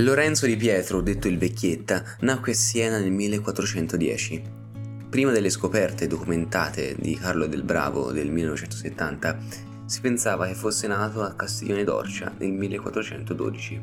[0.00, 4.42] Lorenzo di Pietro, detto il Vecchietta, nacque a Siena nel 1410.
[5.08, 9.38] Prima delle scoperte documentate di Carlo del Bravo del 1970,
[9.86, 13.80] si pensava che fosse nato a Castiglione d'Orcia nel 1412.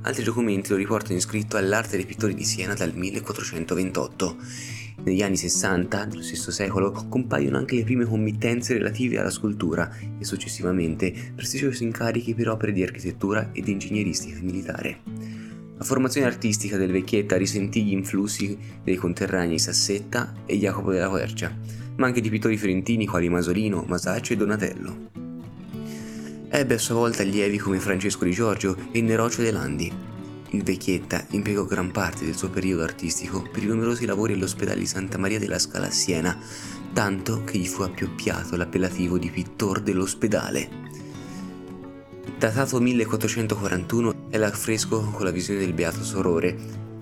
[0.00, 4.36] Altri documenti lo riportano iscritto all'arte dei pittori di Siena dal 1428.
[5.04, 10.24] Negli anni 60 dello stesso secolo compaiono anche le prime committenze relative alla scultura e
[10.24, 15.19] successivamente prestigiosi incarichi per opere di architettura ed ingegneristica militare.
[15.80, 21.56] La formazione artistica del Vecchietta risentì gli influssi dei conterranei Sassetta e Jacopo della Quercia,
[21.96, 25.08] ma anche di pittori fiorentini quali Masolino, Masaccio e Donatello.
[26.50, 29.90] Ebbe a sua volta allievi come Francesco di Giorgio e Nerocio De Landi.
[30.50, 34.86] Il Vecchietta impiegò gran parte del suo periodo artistico per i numerosi lavori all'ospedale di
[34.86, 36.38] Santa Maria della Scala a Siena,
[36.92, 40.68] tanto che gli fu appioppiato l'appellativo di pittor dell'ospedale.
[42.36, 46.56] Datato 1441 è l'affresco con la visione del Beato Sorore,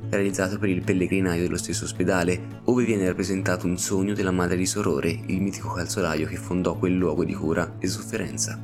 [0.09, 4.65] realizzato per il pellegrinaio dello stesso ospedale, ove viene rappresentato un sogno della madre di
[4.65, 8.59] Sorore, il mitico calzolaio che fondò quel luogo di cura e sofferenza.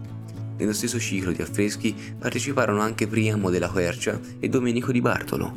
[0.57, 5.55] Nello stesso ciclo di affreschi parteciparono anche Priamo della Quercia e Domenico di Bartolo.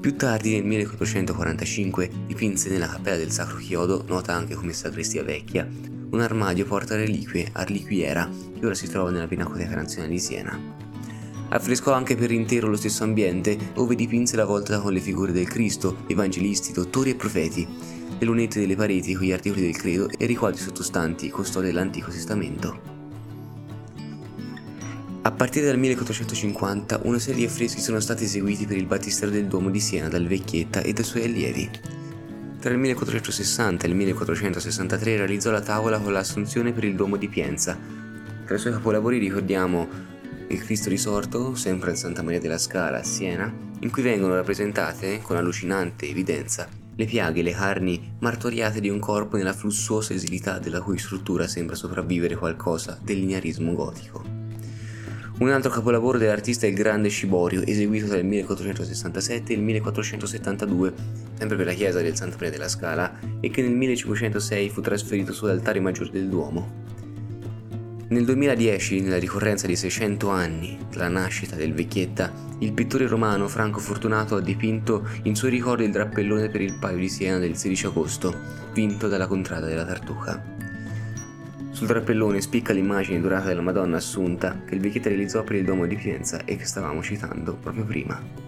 [0.00, 5.68] Più tardi, nel 1445, dipinse nella cappella del Sacro Chiodo, nota anche come Sacrestia Vecchia,
[6.10, 8.26] un armadio porta reliquie Arliquiera
[8.58, 10.79] che ora si trova nella Pinacoteca Nazionale di Siena.
[11.52, 15.48] Affrescò anche per intero lo stesso ambiente, dove dipinse la volta con le figure del
[15.48, 17.66] Cristo, evangelisti, dottori e profeti,
[18.18, 22.10] le lunette delle pareti con gli articoli del credo e i riquadri sottostanti, custode dell'Antico
[22.10, 22.98] Testamento.
[25.22, 29.46] A partire dal 1450 una serie di affreschi sono stati eseguiti per il Battistero del
[29.46, 31.68] Duomo di Siena dal Vecchietta e dai suoi allievi.
[32.60, 37.28] Tra il 1460 e il 1463 realizzò la tavola con l'Assunzione per il Duomo di
[37.28, 37.76] Pienza.
[38.46, 39.88] Tra i suoi capolavori ricordiamo
[40.50, 45.20] il Cristo risorto, sempre al Santa Maria della Scala a Siena, in cui vengono rappresentate,
[45.22, 50.58] con allucinante evidenza, le piaghe e le carni martoriate di un corpo nella flussuosa esilità
[50.58, 54.38] della cui struttura sembra sopravvivere qualcosa del linearismo gotico.
[55.38, 60.92] Un altro capolavoro dell'artista è il Grande Ciborio, eseguito tra il 1467 e il 1472,
[61.38, 65.32] sempre per la chiesa del Santa Maria della Scala, e che nel 1506 fu trasferito
[65.32, 66.79] sull'altare maggiore del Duomo.
[68.10, 73.78] Nel 2010, nella ricorrenza dei 600 anni dalla nascita del Vecchietta, il pittore romano Franco
[73.78, 77.86] Fortunato ha dipinto in suo ricordo il drappellone per il Paio di Siena del 16
[77.86, 78.36] agosto,
[78.72, 80.42] vinto dalla contrada della Tartuca.
[81.70, 85.86] Sul drappellone spicca l'immagine dorata della Madonna Assunta che il vecchietto realizzò per il Duomo
[85.86, 88.39] di Pienza e che stavamo citando proprio prima.